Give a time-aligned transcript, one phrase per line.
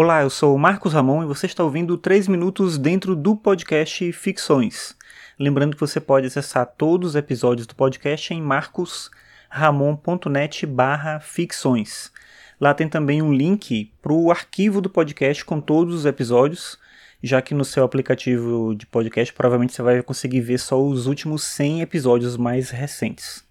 [0.00, 4.12] Olá, eu sou o Marcos Ramon e você está ouvindo 3 minutos dentro do podcast
[4.12, 4.94] Ficções.
[5.36, 12.12] Lembrando que você pode acessar todos os episódios do podcast em marcosramon.net barra ficções.
[12.60, 16.78] Lá tem também um link para o arquivo do podcast com todos os episódios,
[17.20, 21.42] já que no seu aplicativo de podcast provavelmente você vai conseguir ver só os últimos
[21.42, 23.42] 100 episódios mais recentes.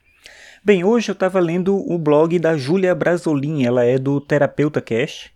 [0.64, 5.36] Bem, hoje eu estava lendo o blog da Júlia Brasolin, ela é do Terapeuta Cast,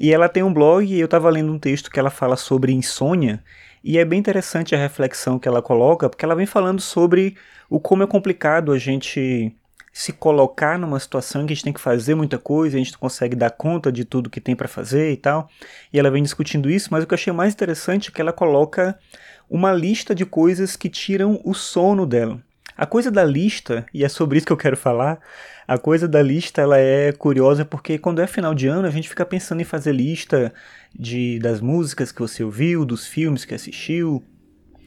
[0.00, 2.72] e ela tem um blog e eu estava lendo um texto que ela fala sobre
[2.72, 3.42] insônia,
[3.82, 7.36] e é bem interessante a reflexão que ela coloca, porque ela vem falando sobre
[7.68, 9.52] o como é complicado a gente
[9.92, 13.00] se colocar numa situação que a gente tem que fazer muita coisa, a gente não
[13.00, 15.50] consegue dar conta de tudo que tem para fazer e tal.
[15.92, 18.32] E ela vem discutindo isso, mas o que eu achei mais interessante é que ela
[18.32, 18.96] coloca
[19.50, 22.40] uma lista de coisas que tiram o sono dela.
[22.78, 25.18] A coisa da lista, e é sobre isso que eu quero falar,
[25.66, 29.08] a coisa da lista ela é curiosa porque quando é final de ano a gente
[29.08, 30.54] fica pensando em fazer lista
[30.96, 34.22] de das músicas que você ouviu, dos filmes que assistiu,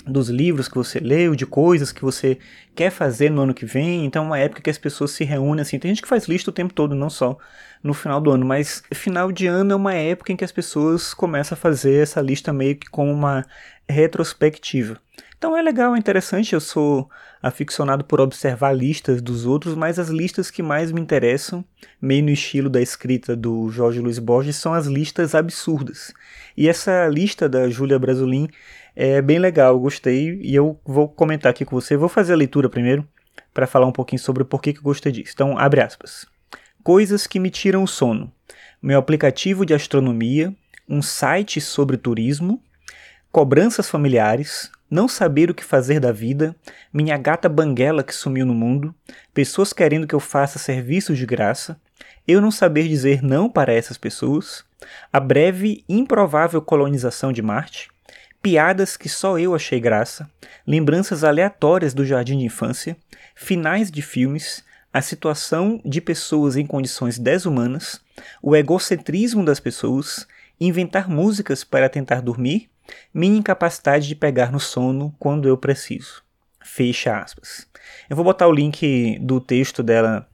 [0.08, 2.38] dos livros que você leu, de coisas que você
[2.74, 4.06] quer fazer no ano que vem.
[4.06, 5.78] Então é uma época que as pessoas se reúnem assim.
[5.78, 7.38] Tem gente que faz lista o tempo todo, não só
[7.84, 11.14] no final do ano, mas final de ano é uma época em que as pessoas
[11.14, 13.46] começam a fazer essa lista meio que como uma
[13.90, 14.98] retrospectiva.
[15.42, 16.54] Então é legal, é interessante.
[16.54, 17.10] Eu sou
[17.42, 21.66] aficionado por observar listas dos outros, mas as listas que mais me interessam,
[22.00, 26.14] meio no estilo da escrita do Jorge Luiz Borges, são as listas absurdas.
[26.56, 28.50] E essa lista da Júlia Brasolin
[28.96, 31.98] é bem legal, gostei e eu vou comentar aqui com você.
[31.98, 33.04] Vou fazer a leitura primeiro
[33.52, 35.32] para falar um pouquinho sobre o porquê que eu gostei disso.
[35.34, 36.28] Então, abre aspas.
[36.84, 38.32] Coisas que me tiram o sono.
[38.80, 40.56] Meu aplicativo de astronomia,
[40.88, 42.62] um site sobre turismo,
[43.32, 46.54] cobranças familiares, não saber o que fazer da vida,
[46.92, 48.94] minha gata banguela que sumiu no mundo,
[49.34, 51.80] pessoas querendo que eu faça serviços de graça,
[52.28, 54.66] eu não saber dizer não para essas pessoas,
[55.12, 57.90] a breve e improvável colonização de Marte,
[58.42, 60.30] piadas que só eu achei graça,
[60.68, 62.98] lembranças aleatórias do jardim de infância,
[63.34, 64.62] finais de filmes,
[64.94, 68.02] a situação de pessoas em condições desumanas,
[68.42, 70.28] o egocentrismo das pessoas,
[70.60, 72.70] inventar músicas para tentar dormir
[73.14, 76.24] minha incapacidade de pegar no sono quando eu preciso.
[76.64, 77.68] Fecha aspas.
[78.10, 80.28] Eu vou botar o link do texto dela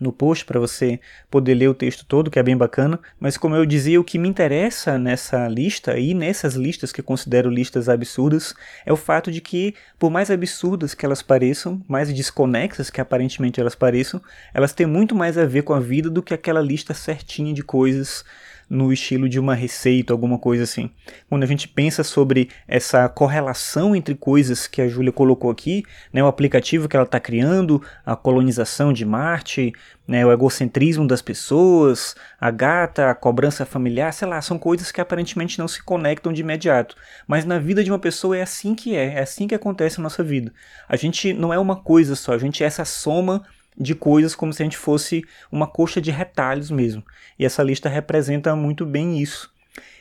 [0.00, 2.98] no post para você poder ler o texto todo, que é bem bacana.
[3.18, 7.04] Mas como eu dizia, o que me interessa nessa lista e nessas listas que eu
[7.04, 8.54] considero listas absurdas
[8.86, 13.60] é o fato de que, por mais absurdas que elas pareçam, mais desconexas que aparentemente
[13.60, 14.20] elas pareçam,
[14.54, 17.62] elas têm muito mais a ver com a vida do que aquela lista certinha de
[17.62, 18.24] coisas
[18.68, 20.90] no estilo de uma receita, alguma coisa assim.
[21.28, 26.22] Quando a gente pensa sobre essa correlação entre coisas que a Júlia colocou aqui, né,
[26.22, 29.72] o aplicativo que ela está criando, a colonização de Marte,
[30.06, 35.00] né, o egocentrismo das pessoas, a gata, a cobrança familiar, sei lá, são coisas que
[35.00, 36.96] aparentemente não se conectam de imediato.
[37.26, 40.04] Mas na vida de uma pessoa é assim que é, é assim que acontece na
[40.04, 40.52] nossa vida.
[40.88, 43.42] A gente não é uma coisa só, a gente é essa soma
[43.78, 47.02] de coisas como se a gente fosse uma coxa de retalhos mesmo.
[47.38, 49.52] E essa lista representa muito bem isso.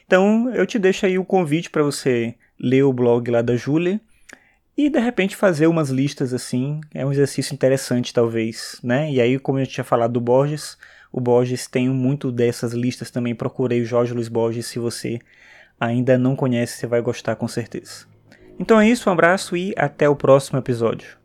[0.06, 4.02] Então eu te deixo aí o convite para você ler o blog lá da Júlia
[4.76, 6.82] e de repente fazer umas listas assim.
[6.94, 9.12] É um exercício interessante, talvez, né?
[9.12, 10.78] E aí, como eu tinha falado do Borges,
[11.12, 13.34] o Borges tem muito dessas listas também.
[13.34, 14.68] Procurei o Jorge Luiz Borges.
[14.68, 15.20] Se você
[15.80, 18.06] ainda não conhece, você vai gostar com certeza.
[18.60, 21.18] Então é isso, um abraço e até o próximo episódio.